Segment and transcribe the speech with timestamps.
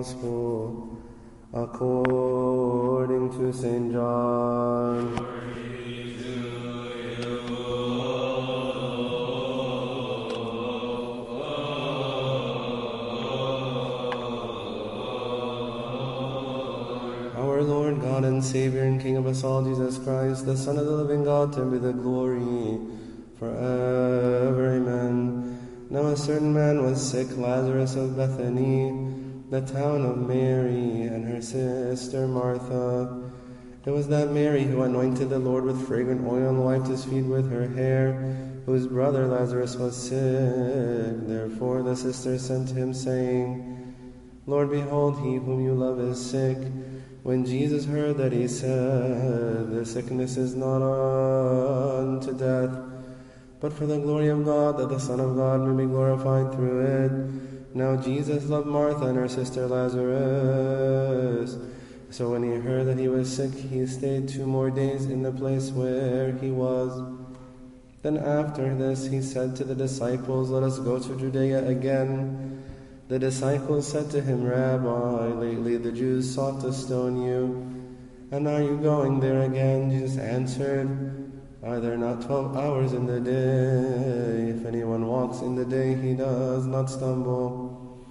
[0.00, 0.96] Gospel
[1.52, 3.92] according to St.
[3.92, 5.18] John.
[17.36, 20.86] Our Lord God and Savior and King of us all, Jesus Christ, the Son of
[20.86, 22.80] the living God, to be the glory
[23.38, 24.76] forever.
[24.76, 25.58] Amen.
[25.90, 29.19] Now a certain man was sick, Lazarus of Bethany,
[29.50, 33.32] the town of Mary, and her sister Martha.
[33.84, 37.24] It was that Mary who anointed the Lord with fragrant oil and wiped his feet
[37.24, 38.12] with her hair,
[38.64, 41.26] whose brother Lazarus was sick.
[41.26, 43.94] Therefore the sisters sent him, saying,
[44.46, 46.58] Lord, behold, he whom you love is sick.
[47.24, 52.70] When Jesus heard that, he said, The sickness is not unto death,
[53.60, 56.80] but for the glory of God, that the Son of God may be glorified through
[56.86, 57.59] it.
[57.74, 61.56] Now Jesus loved Martha and her sister Lazarus.
[62.10, 65.30] So when he heard that he was sick, he stayed two more days in the
[65.30, 67.00] place where he was.
[68.02, 72.64] Then after this, he said to the disciples, Let us go to Judea again.
[73.08, 77.70] The disciples said to him, Rabbi, lately the Jews sought to stone you,
[78.30, 79.90] and are you going there again?
[79.90, 84.50] Jesus answered, Are there not twelve hours in the day?
[84.50, 88.06] If anyone walks in the day, he does not stumble,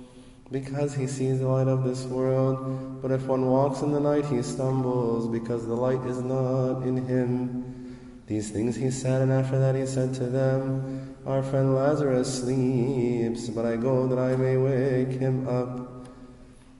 [0.51, 3.01] because he sees the light of this world.
[3.01, 7.07] But if one walks in the night, he stumbles, because the light is not in
[7.07, 7.97] him.
[8.27, 13.49] These things he said, and after that he said to them, Our friend Lazarus sleeps,
[13.49, 16.05] but I go that I may wake him up.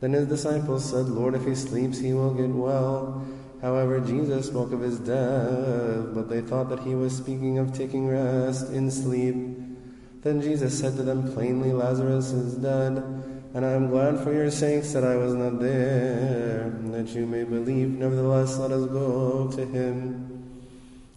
[0.02, 3.26] Then his disciples said, Lord, if he sleeps, he will get well.
[3.62, 8.08] However, Jesus spoke of his death, but they thought that he was speaking of taking
[8.08, 9.36] rest in sleep.
[10.22, 13.04] Then Jesus said to them plainly, Lazarus is dead,
[13.54, 17.44] and I am glad for your sakes that I was not there, that you may
[17.44, 17.90] believe.
[17.90, 20.30] Nevertheless, let us go to him.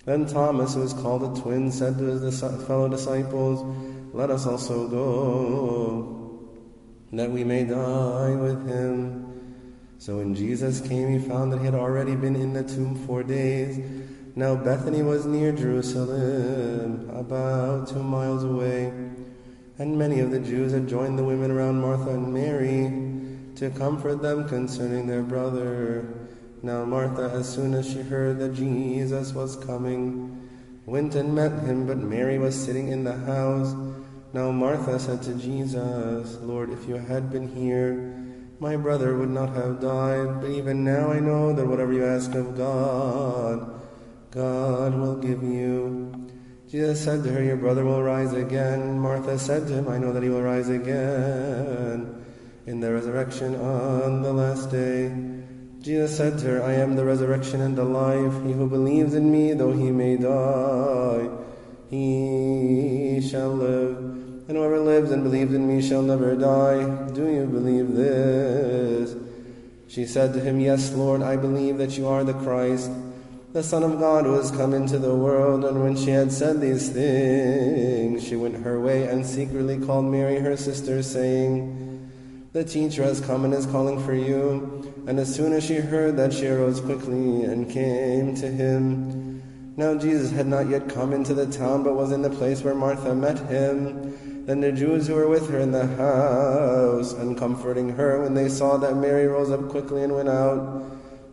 [0.05, 3.63] Then Thomas, who was called a twin, said to his fellow disciples,
[4.13, 6.49] Let us also go,
[7.13, 9.32] that we may die with him.
[10.03, 13.23] So when Jesus came, he found that he had already been in the tomb four
[13.23, 13.79] days.
[14.35, 18.93] Now Bethany was near Jerusalem, about two miles away.
[19.79, 24.21] And many of the Jews had joined the women around Martha and Mary to comfort
[24.21, 26.05] them concerning their brother.
[26.65, 30.51] Now Martha, as soon as she heard that Jesus was coming,
[30.85, 33.73] went and met him, but Mary was sitting in the house.
[34.33, 38.19] Now Martha said to Jesus, Lord, if you had been here,
[38.63, 40.41] my brother would not have died.
[40.41, 43.83] But even now I know that whatever you ask of God,
[44.31, 46.31] God will give you.
[46.71, 49.01] Jesus said to her, Your brother will rise again.
[49.01, 52.25] Martha said to him, I know that he will rise again
[52.67, 55.13] in the resurrection on the last day.
[55.81, 58.45] Jesus said to her, I am the resurrection and the life.
[58.45, 61.29] He who believes in me, though he may die,
[61.91, 64.12] he shall live.
[64.93, 66.85] Lives and believes in me shall never die.
[67.15, 69.17] Do you believe this?
[69.89, 72.91] She said to him, Yes, Lord, I believe that you are the Christ,
[73.55, 75.65] the Son of God who has come into the world.
[75.65, 80.39] And when she had said these things, she went her way and secretly called Mary,
[80.41, 82.11] her sister, saying,
[82.53, 84.93] the teacher has come and is calling for you.
[85.07, 89.43] And as soon as she heard that, she arose quickly and came to him.
[89.79, 92.75] Now Jesus had not yet come into the town, but was in the place where
[92.75, 94.32] Martha met him.
[94.45, 98.49] Then the Jews who were with her in the house, and comforting her when they
[98.49, 100.85] saw that Mary rose up quickly and went out,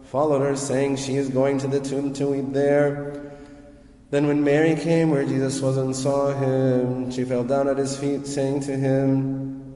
[0.04, 3.32] followed her, saying, She is going to the tomb to weep there.
[4.12, 7.98] Then when Mary came where Jesus was and saw him, she fell down at his
[7.98, 9.76] feet, saying to him,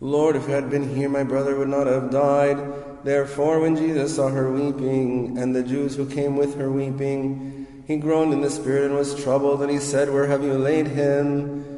[0.00, 2.58] Lord, if you had been here, my brother would not have died.
[3.02, 7.96] Therefore, when Jesus saw her weeping, and the Jews who came with her weeping, he
[7.96, 11.75] groaned in the spirit and was troubled, and he said, Where have you laid him?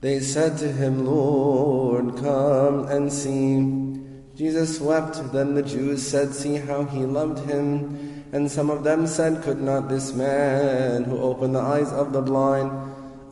[0.00, 3.86] They said to him, Lord, come and see.
[4.36, 5.32] Jesus wept.
[5.32, 8.24] Then the Jews said, See how he loved him.
[8.32, 12.20] And some of them said, Could not this man, who opened the eyes of the
[12.20, 12.70] blind,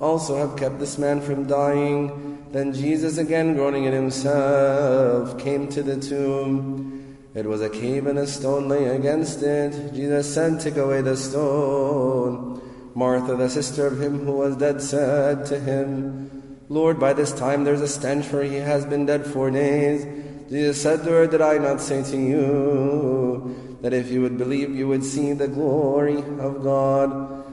[0.00, 2.42] also have kept this man from dying?
[2.52, 7.18] Then Jesus, again groaning in himself, came to the tomb.
[7.34, 9.92] It was a cave, and a stone lay against it.
[9.92, 12.62] Jesus said, Take away the stone.
[12.94, 16.33] Martha, the sister of him who was dead, said to him,
[16.74, 20.02] Lord, by this time there's a stench, for he has been dead four days.
[20.50, 24.74] Jesus said to her, Did I not say to you that if you would believe,
[24.74, 27.44] you would see the glory of God?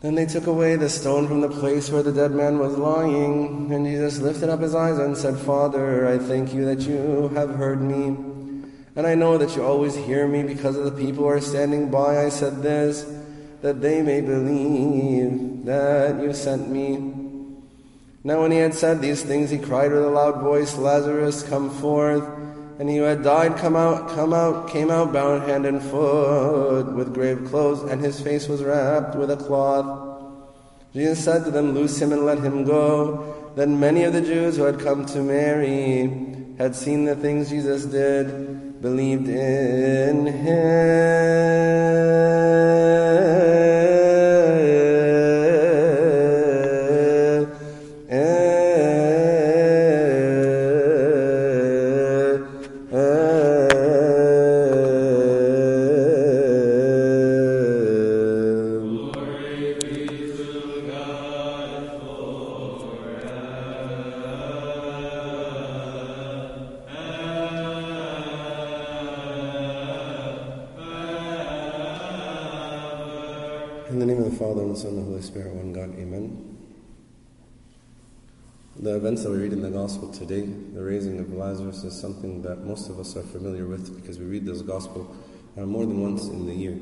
[0.00, 3.70] Then they took away the stone from the place where the dead man was lying,
[3.70, 7.56] and Jesus lifted up his eyes and said, Father, I thank you that you have
[7.56, 8.16] heard me.
[8.96, 11.90] And I know that you always hear me because of the people who are standing
[11.90, 12.24] by.
[12.24, 13.04] I said this,
[13.60, 17.25] that they may believe that you sent me.
[18.26, 21.70] Now when he had said these things, he cried with a loud voice, Lazarus, come
[21.70, 22.28] forth.
[22.80, 26.92] And he who had died come out, come out, came out bound hand and foot
[26.92, 30.32] with grave clothes, and his face was wrapped with a cloth.
[30.92, 33.52] Jesus said to them, Loose him and let him go.
[33.54, 36.10] Then many of the Jews who had come to Mary
[36.58, 41.46] had seen the things Jesus did, believed in him.
[79.86, 83.94] Gospel today, the raising of Lazarus, is something that most of us are familiar with
[83.94, 85.08] because we read this Gospel
[85.56, 86.76] uh, more than once in the year.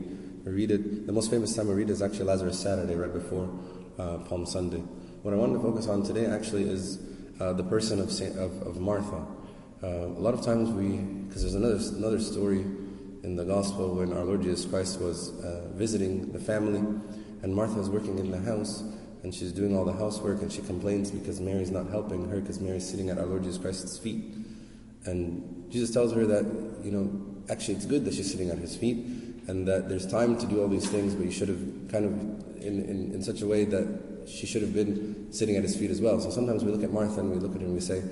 [0.47, 3.13] We read it, the most famous time we read it is actually Lazarus Saturday, right
[3.13, 3.51] before
[3.99, 4.79] uh, Palm Sunday.
[5.21, 6.99] What I wanted to focus on today actually is
[7.41, 9.23] uh, the person of, Saint, of, of Martha.
[9.83, 12.61] Uh, a lot of times we, because there's another, another story
[13.23, 16.79] in the gospel when our Lord Jesus Christ was uh, visiting the family,
[17.43, 18.83] and Martha is working in the house,
[19.25, 22.61] and she's doing all the housework, and she complains because Mary's not helping her because
[22.61, 24.23] Mary's sitting at our Lord Jesus Christ's feet.
[25.07, 26.45] And Jesus tells her that,
[26.85, 27.11] you know,
[27.51, 28.99] actually it's good that she's sitting at his feet,
[29.49, 32.13] and that there's time to do all these things, but you should have kind of,
[32.63, 35.91] in, in, in such a way that she should have been sitting at his feet
[35.91, 36.21] as well.
[36.21, 38.03] So sometimes we look at Martha and we look at her and we say,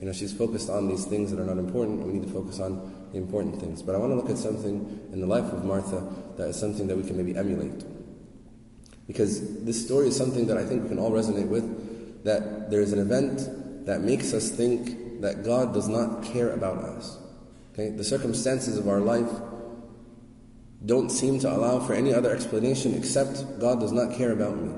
[0.00, 2.32] you know, she's focused on these things that are not important, and we need to
[2.32, 3.82] focus on the important things.
[3.82, 6.02] But I want to look at something in the life of Martha
[6.38, 7.84] that is something that we can maybe emulate.
[9.06, 12.80] Because this story is something that I think we can all resonate with that there
[12.80, 17.18] is an event that makes us think that God does not care about us.
[17.72, 17.90] Okay?
[17.90, 19.30] The circumstances of our life
[20.84, 24.74] don't seem to allow for any other explanation except God does not care about me.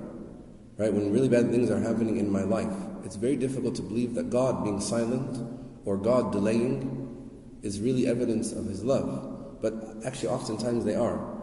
[0.77, 0.93] Right?
[0.93, 2.73] When really bad things are happening in my life,
[3.05, 5.39] it's very difficult to believe that God being silent
[5.85, 7.01] or God delaying
[7.63, 9.61] is really evidence of His love.
[9.63, 9.75] But
[10.05, 11.34] actually, oftentimes they are.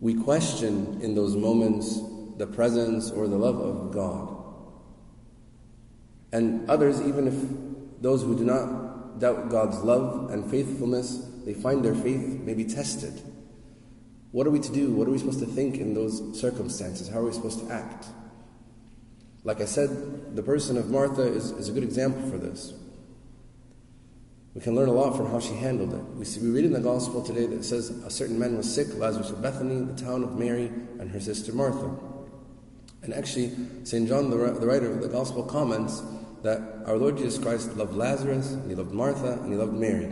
[0.00, 2.00] We question in those moments
[2.36, 4.36] the presence or the love of God.
[6.32, 11.84] And others, even if those who do not doubt God's love and faithfulness, they find
[11.84, 13.22] their faith maybe tested.
[14.32, 14.92] What are we to do?
[14.92, 17.08] What are we supposed to think in those circumstances?
[17.08, 18.06] How are we supposed to act?
[19.44, 22.74] Like I said, the person of Martha is, is a good example for this.
[24.56, 26.02] We can learn a lot from how she handled it.
[26.16, 28.74] We, see, we read in the Gospel today that it says a certain man was
[28.74, 31.94] sick, Lazarus of Bethany, the town of Mary, and her sister Martha.
[33.02, 33.52] And actually,
[33.84, 34.08] St.
[34.08, 36.02] John, the, the writer of the Gospel, comments
[36.42, 40.10] that our Lord Jesus Christ loved Lazarus, and he loved Martha, and he loved Mary.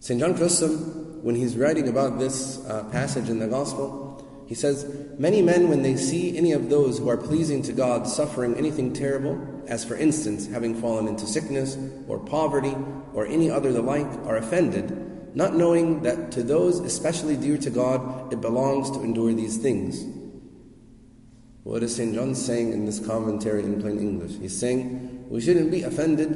[0.00, 0.18] St.
[0.18, 4.86] John Chrysostom, when he's writing about this uh, passage in the Gospel, he says,
[5.18, 8.92] Many men, when they see any of those who are pleasing to God suffering anything
[8.92, 11.76] terrible, as for instance, having fallen into sickness,
[12.06, 12.74] or poverty,
[13.12, 17.70] or any other the like, are offended, not knowing that to those especially dear to
[17.70, 20.04] God it belongs to endure these things.
[21.64, 22.14] What is St.
[22.14, 24.38] John saying in this commentary in plain English?
[24.38, 26.30] He's saying we shouldn't be offended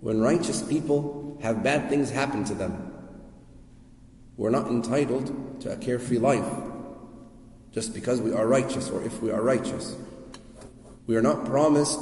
[0.00, 2.92] when righteous people have bad things happen to them.
[4.36, 6.46] We're not entitled to a carefree life
[7.76, 9.94] just because we are righteous or if we are righteous.
[11.06, 12.00] We are not promised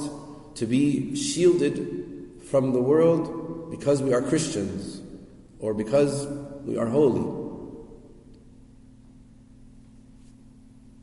[0.55, 5.03] to be shielded from the world because we are Christians
[5.59, 6.29] or because
[6.65, 7.25] we are holy.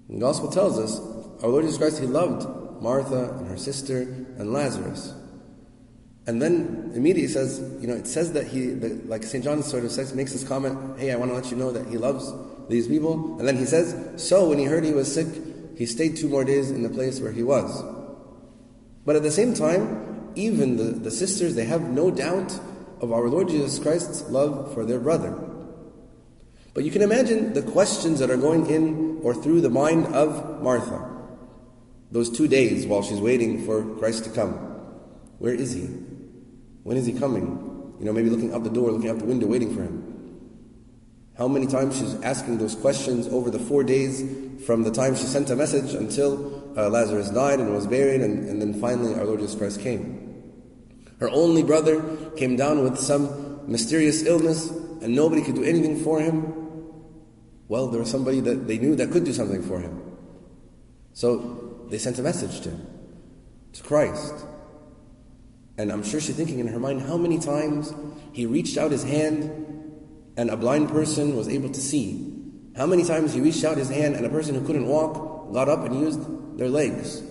[0.10, 0.98] The Gospel tells us
[1.44, 5.14] our Lord Jesus Christ, He loved Martha and her sister and Lazarus.
[6.28, 9.44] And then immediately says, you know, it says that he, like St.
[9.44, 11.88] John sort of says, makes this comment, hey, I want to let you know that
[11.90, 12.32] he loves
[12.70, 13.38] these people.
[13.40, 15.28] And then he says, so when he heard he was sick,
[15.78, 17.84] he stayed two more days in the place where he was.
[19.06, 22.60] But at the same time, even the, the sisters, they have no doubt
[23.02, 25.38] of our Lord Jesus Christ's love for their brother.
[26.74, 30.62] But you can imagine the questions that are going in or through the mind of
[30.62, 31.10] Martha.
[32.12, 34.54] Those two days while she's waiting for Christ to come.
[35.40, 35.86] Where is he?
[36.84, 37.96] When is he coming?
[38.00, 40.01] You know, maybe looking out the door, looking out the window, waiting for him.
[41.38, 44.24] How many times she's asking those questions over the four days
[44.66, 48.48] from the time she sent a message until uh, Lazarus died and was buried, and,
[48.48, 50.44] and then finally our Lord Jesus Christ came.
[51.20, 56.20] Her only brother came down with some mysterious illness, and nobody could do anything for
[56.20, 56.54] him.
[57.68, 60.02] Well, there was somebody that they knew that could do something for him.
[61.14, 62.88] So they sent a message to him,
[63.74, 64.34] to Christ.
[65.78, 67.94] And I'm sure she's thinking in her mind how many times
[68.34, 69.81] he reached out his hand
[70.38, 72.28] and a blind person was able to see.
[72.76, 75.70] How many times he reached out his hand and a person who couldn't walk got
[75.70, 77.22] up and used their legs.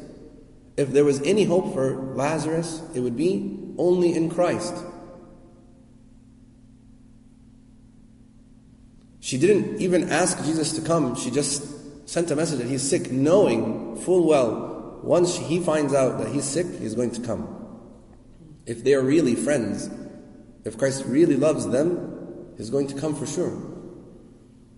[0.77, 4.75] If there was any hope for Lazarus, it would be only in Christ.
[9.21, 13.13] She didn't even ask Jesus to come, she just sent a message that he's sick,
[13.13, 17.57] knowing full well once he finds out that he's sick, he's going to come.
[18.67, 19.89] If they are really friends,
[20.65, 22.20] if Christ really loves them,
[22.61, 23.57] is going to come for sure.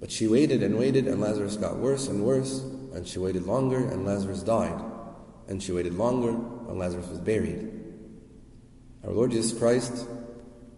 [0.01, 2.61] But she waited and waited, and Lazarus got worse and worse,
[2.95, 4.81] and she waited longer, and Lazarus died.
[5.49, 7.71] And she waited longer, and Lazarus was buried.
[9.05, 10.07] Our Lord Jesus Christ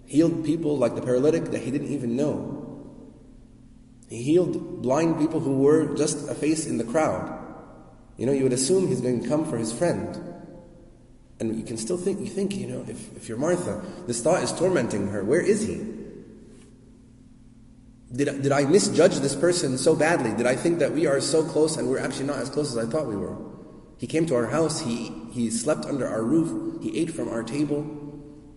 [0.07, 2.61] healed people like the paralytic that he didn't even know.
[4.09, 7.41] He healed blind people who were just a face in the crowd.
[8.17, 10.19] You know, you would assume he's going to come for his friend.
[11.41, 14.43] And you can still think, you think, you know, if, if you're Martha, this thought
[14.43, 15.25] is tormenting her.
[15.25, 15.94] Where is he?
[18.15, 20.33] Did, did I misjudge this person so badly?
[20.37, 22.79] Did I think that we are so close and we're actually not as close as
[22.79, 23.37] I thought we were?
[23.99, 27.43] He came to our house, he, he slept under our roof, he ate from our
[27.43, 27.83] table.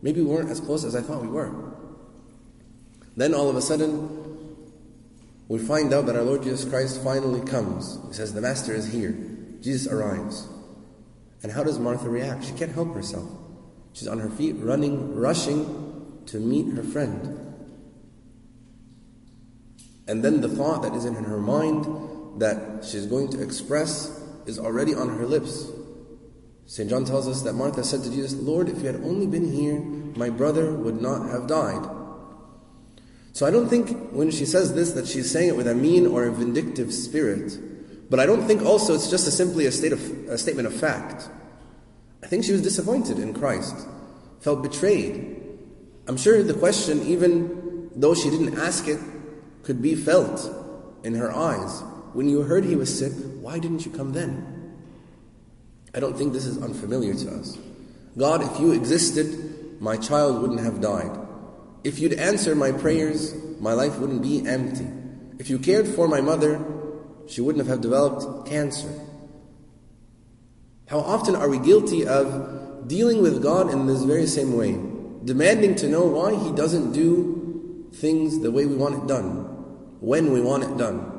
[0.01, 1.51] Maybe we weren't as close as I thought we were.
[3.15, 4.25] Then all of a sudden,
[5.47, 7.97] we find out that our Lord Jesus Christ finally comes.
[8.07, 9.17] He says, The Master is here.
[9.61, 10.47] Jesus arrives.
[11.41, 12.45] And how does Martha react?
[12.45, 13.29] She can't help herself.
[13.93, 17.47] She's on her feet, running, rushing to meet her friend.
[20.07, 24.57] And then the thought that is in her mind that she's going to express is
[24.57, 25.69] already on her lips.
[26.65, 26.89] St.
[26.89, 29.79] John tells us that Martha said to Jesus, Lord, if you had only been here,
[29.79, 31.87] my brother would not have died.
[33.33, 36.07] So I don't think when she says this that she's saying it with a mean
[36.07, 37.57] or a vindictive spirit.
[38.09, 40.73] But I don't think also it's just a simply a, state of, a statement of
[40.73, 41.29] fact.
[42.23, 43.75] I think she was disappointed in Christ,
[44.39, 45.35] felt betrayed.
[46.07, 48.99] I'm sure the question, even though she didn't ask it,
[49.67, 50.50] could be felt
[51.03, 51.83] in her eyes.
[52.13, 54.77] When you heard he was sick, why didn't you come then?
[55.93, 57.57] I don't think this is unfamiliar to us.
[58.17, 61.12] God, if you existed, my child wouldn't have died.
[61.83, 64.88] If you'd answer my prayers, my life wouldn't be empty.
[65.38, 66.63] If you cared for my mother,
[67.27, 68.88] she wouldn't have developed cancer.
[70.88, 74.79] How often are we guilty of dealing with God in this very same way,
[75.25, 79.56] demanding to know why He doesn't do things the way we want it done?
[80.00, 81.13] When we want it done.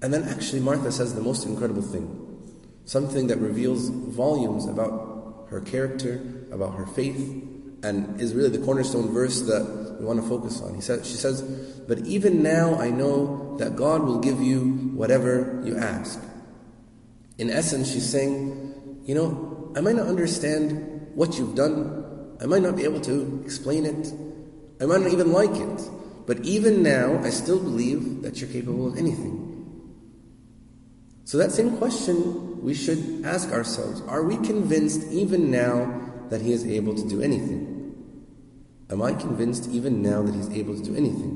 [0.00, 2.24] And then actually, Martha says the most incredible thing
[2.84, 7.44] something that reveals volumes about her character, about her faith,
[7.82, 10.74] and is really the cornerstone verse that we want to focus on.
[10.74, 11.42] He says, she says,
[11.86, 16.18] But even now I know that God will give you whatever you ask.
[17.36, 22.62] In essence, she's saying, You know, I might not understand what you've done, I might
[22.62, 24.12] not be able to explain it,
[24.80, 25.90] I might not even like it.
[26.28, 29.48] But even now, I still believe that you're capable of anything.
[31.24, 36.52] So, that same question we should ask ourselves Are we convinced even now that He
[36.52, 37.96] is able to do anything?
[38.90, 41.32] Am I convinced even now that He's able to do anything?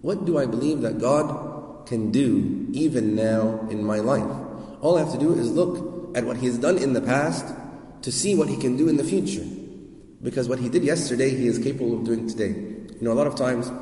[0.00, 4.30] What do I believe that God can do even now in my life?
[4.80, 7.52] All I have to do is look at what He has done in the past
[8.02, 9.44] to see what He can do in the future.
[10.22, 12.50] Because what He did yesterday, He is capable of doing today.
[12.50, 13.72] You know, a lot of times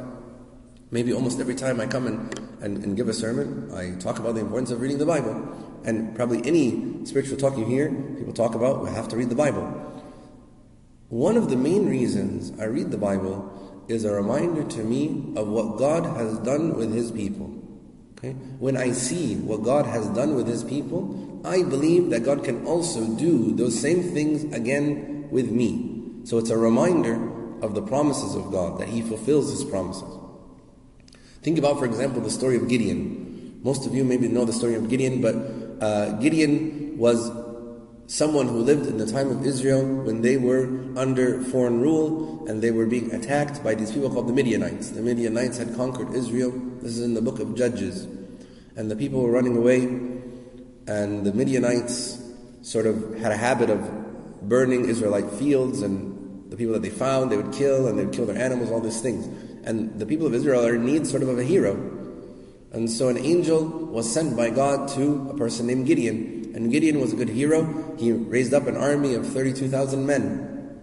[0.93, 4.35] Maybe almost every time I come and, and, and, give a sermon, I talk about
[4.35, 5.35] the importance of reading the Bible.
[5.85, 9.35] And probably any spiritual talk you hear, people talk about, we have to read the
[9.35, 9.65] Bible.
[11.09, 15.49] One of the main reasons I read the Bible is a reminder to me of
[15.49, 17.51] what God has done with His people.
[18.19, 18.33] Okay?
[18.59, 22.67] When I see what God has done with His people, I believe that God can
[22.67, 26.03] also do those same things again with me.
[26.25, 27.15] So it's a reminder
[27.63, 30.22] of the promises of God, that He fulfills His promises.
[31.43, 33.61] Think about, for example, the story of Gideon.
[33.65, 35.35] Most of you maybe know the story of Gideon, but
[35.85, 37.31] uh, Gideon was
[38.07, 40.65] someone who lived in the time of Israel when they were
[40.97, 44.91] under foreign rule and they were being attacked by these people called the Midianites.
[44.91, 46.53] The Midianites had conquered Israel.
[46.81, 48.07] This is in the book of Judges.
[48.77, 49.85] And the people were running away,
[50.87, 52.23] and the Midianites
[52.63, 57.33] sort of had a habit of burning Israelite fields and the people that they found,
[57.33, 59.27] they would kill and they would kill their animals, all these things.
[59.64, 61.75] And the people of Israel are in need sort of of a hero.
[62.73, 66.52] And so an angel was sent by God to a person named Gideon.
[66.54, 67.97] And Gideon was a good hero.
[67.99, 70.81] He raised up an army of 32,000 men.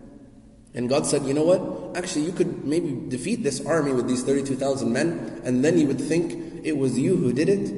[0.75, 1.97] And God said, you know what?
[1.97, 5.99] Actually, you could maybe defeat this army with these 32,000 men, and then you would
[5.99, 7.73] think it was you who did it.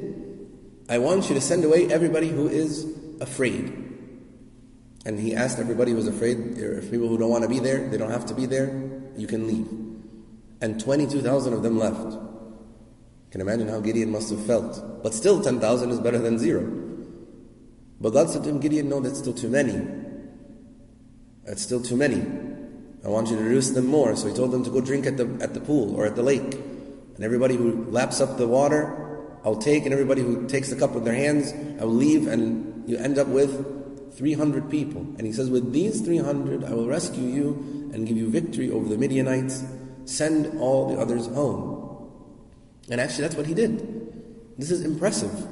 [0.90, 2.86] I want you to send away everybody who is
[3.20, 3.72] afraid.
[5.06, 6.56] And he asked everybody who was afraid,
[6.90, 8.68] people who don't want to be there, they don't have to be there,
[9.16, 9.81] you can leave.
[10.62, 12.16] And 22,000 of them left.
[13.32, 15.02] Can imagine how Gideon must have felt.
[15.02, 16.62] But still, 10,000 is better than zero.
[18.00, 19.84] But God said to him, Gideon, no, that's still too many.
[21.44, 22.20] That's still too many.
[23.04, 24.14] I want you to reduce them more.
[24.14, 26.22] So he told them to go drink at the, at the pool or at the
[26.22, 26.54] lake.
[27.16, 30.92] And everybody who laps up the water, I'll take, and everybody who takes the cup
[30.92, 35.00] with their hands, I will leave, and you end up with 300 people.
[35.00, 38.88] And he says, With these 300, I will rescue you and give you victory over
[38.88, 39.64] the Midianites.
[40.04, 42.10] Send all the others home.
[42.90, 44.58] And actually, that's what he did.
[44.58, 45.46] This is impressive.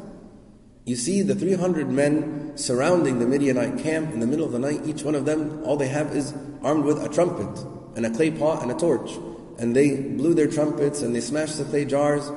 [0.84, 4.80] You see the 300 men surrounding the Midianite camp in the middle of the night.
[4.84, 7.64] Each one of them, all they have is armed with a trumpet
[7.96, 9.12] and a clay pot and a torch.
[9.58, 12.28] And they blew their trumpets and they smashed the clay jars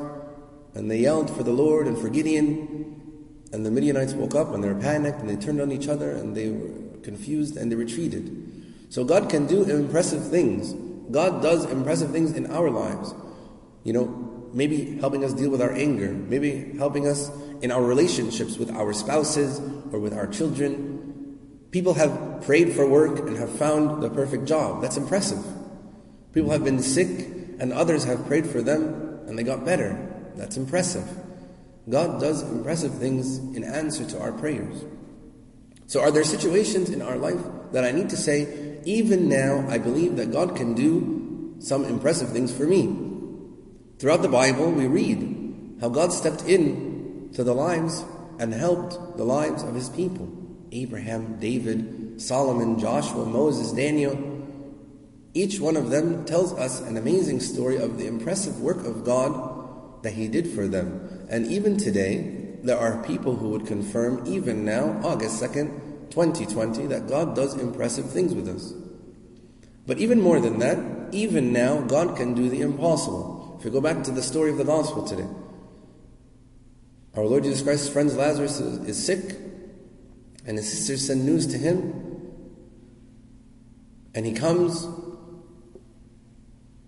[0.76, 3.02] and they yelled for the Lord and for Gideon.
[3.52, 6.12] And the Midianites woke up and they were panicked and they turned on each other
[6.12, 8.86] and they were confused and they retreated.
[8.90, 10.76] So God can do impressive things.
[11.12, 13.14] God does impressive things in our lives.
[13.84, 17.30] You know, maybe helping us deal with our anger, maybe helping us
[17.62, 19.60] in our relationships with our spouses
[19.92, 21.38] or with our children.
[21.72, 24.82] People have prayed for work and have found the perfect job.
[24.82, 25.44] That's impressive.
[26.34, 27.28] People have been sick
[27.60, 29.98] and others have prayed for them and they got better.
[30.36, 31.08] That's impressive.
[31.90, 34.86] God does impressive things in answer to our prayers.
[35.86, 37.44] So, are there situations in our life
[37.74, 42.30] that I need to say, even now, I believe that God can do some impressive
[42.30, 43.10] things for me?
[44.00, 48.06] Throughout the Bible, we read how God stepped in to the lives
[48.40, 50.30] and helped the lives of His people
[50.72, 54.18] Abraham, David, Solomon, Joshua, Moses, Daniel.
[55.36, 60.04] Each one of them tells us an amazing story of the impressive work of God
[60.04, 61.28] that He did for them.
[61.30, 67.08] And even today, there are people who would confirm, even now, August 2nd, 2020, that
[67.08, 68.74] God does impressive things with us.
[69.88, 70.78] But even more than that,
[71.14, 73.58] even now, God can do the impossible.
[73.58, 75.28] If we go back to the story of the gospel today,
[77.16, 79.38] our Lord Jesus Christ's friend Lazarus is, sick,
[80.46, 82.32] and his sisters send news to him,
[84.16, 84.88] and he comes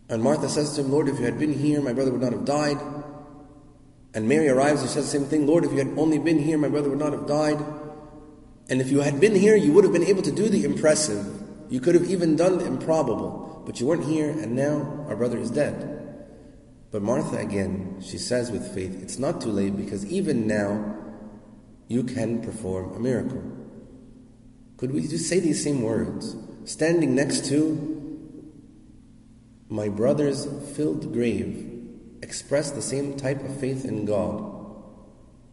[0.08, 2.32] and Martha says to him, Lord, if you had been here, my brother would not
[2.32, 2.78] have died.
[4.14, 6.58] And Mary arrives and says the same thing, Lord, if you had only been here,
[6.58, 7.58] my brother would not have died.
[8.69, 11.25] And if you had been here, you would have been able to do the impressive.
[11.69, 13.63] You could have even done the improbable.
[13.65, 15.95] But you weren't here, and now our brother is dead.
[16.91, 20.95] But Martha, again, she says with faith, it's not too late because even now
[21.88, 23.43] you can perform a miracle.
[24.78, 26.36] Could we just say these same words?
[26.65, 27.95] Standing next to
[29.69, 31.71] my brother's filled grave
[32.21, 34.55] express the same type of faith in God.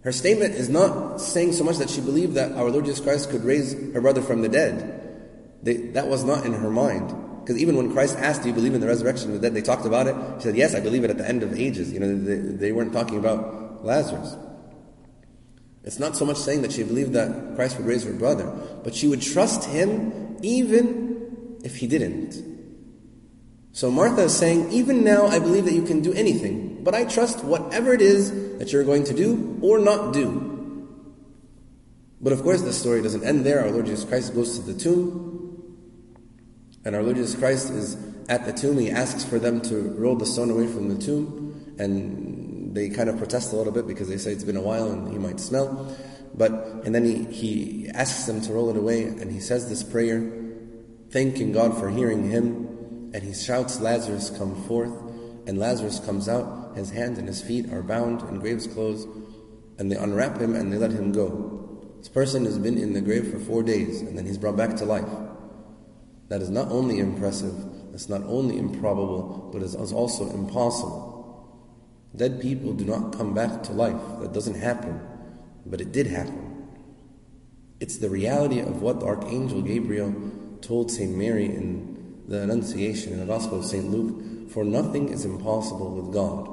[0.02, 3.30] Her statement is not saying so much that she believed that our Lord Jesus Christ
[3.30, 4.98] could raise her brother from the dead.
[5.62, 7.14] They, that was not in her mind.
[7.40, 9.54] Because even when Christ asked, Do you believe in the resurrection of the dead?
[9.54, 10.16] They talked about it.
[10.38, 11.92] She said, Yes, I believe it at the end of ages.
[11.92, 14.36] You know, they, they weren't talking about Lazarus.
[15.84, 18.46] It's not so much saying that she believed that Christ would raise her brother,
[18.84, 22.51] but she would trust him even if he didn't.
[23.72, 27.04] So Martha is saying, even now I believe that you can do anything, but I
[27.04, 30.50] trust whatever it is that you're going to do or not do.
[32.20, 33.64] But of course, the story doesn't end there.
[33.64, 35.74] Our Lord Jesus Christ goes to the tomb,
[36.84, 37.96] and our Lord Jesus Christ is
[38.28, 38.78] at the tomb.
[38.78, 43.08] He asks for them to roll the stone away from the tomb, and they kind
[43.08, 45.40] of protest a little bit because they say it's been a while and he might
[45.40, 45.96] smell.
[46.34, 46.52] But
[46.84, 50.30] and then he, he asks them to roll it away, and he says this prayer,
[51.10, 52.71] thanking God for hearing him
[53.14, 54.92] and he shouts, Lazarus, come forth.
[55.46, 59.06] And Lazarus comes out, his hands and his feet are bound in grave's clothes,
[59.78, 61.58] and they unwrap him and they let him go.
[61.98, 64.76] This person has been in the grave for four days, and then he's brought back
[64.76, 65.08] to life.
[66.28, 67.54] That is not only impressive,
[67.90, 71.12] that's not only improbable, but it is also impossible.
[72.14, 74.00] Dead people do not come back to life.
[74.20, 75.00] That doesn't happen.
[75.64, 76.68] But it did happen.
[77.80, 80.14] It's the reality of what the Archangel Gabriel
[80.60, 81.14] told St.
[81.16, 81.91] Mary in
[82.32, 83.90] the Annunciation in the Gospel of St.
[83.90, 86.48] Luke, for nothing is impossible with God.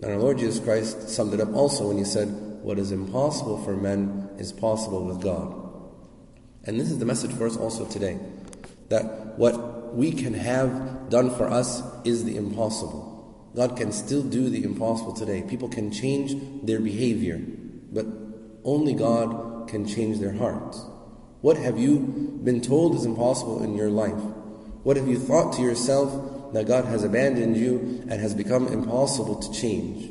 [0.00, 2.28] And our Lord Jesus Christ summed it up also when he said,
[2.62, 5.52] What is impossible for men is possible with God.
[6.62, 8.16] And this is the message for us also today.
[8.90, 13.50] that what we can have done for us is the impossible.
[13.56, 15.42] God can still do the impossible today.
[15.42, 17.40] People can change their behavior,
[17.92, 18.06] but
[18.64, 20.84] only God can change their hearts.
[21.40, 24.20] What have you been told is impossible in your life?
[24.82, 29.36] What have you thought to yourself that God has abandoned you and has become impossible
[29.36, 30.10] to change?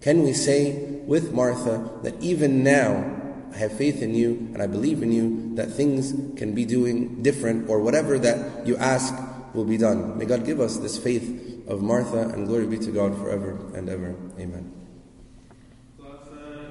[0.00, 3.18] Can we say with Martha that even now
[3.52, 7.22] I have faith in you and I believe in you that things can be doing
[7.22, 9.14] different or whatever that you ask
[9.54, 10.18] will be done?
[10.18, 13.88] May God give us this faith of Martha and glory be to God forever and
[13.88, 14.14] ever.
[14.38, 14.79] Amen.